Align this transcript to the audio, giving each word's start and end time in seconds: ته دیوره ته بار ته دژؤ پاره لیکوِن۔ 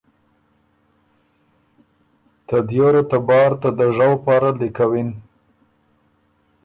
ته 2.47 2.57
دیوره 2.69 3.01
ته 3.09 3.17
بار 3.27 3.51
ته 3.61 3.69
دژؤ 3.77 4.11
پاره 4.23 4.51
لیکوِن۔ 4.59 5.09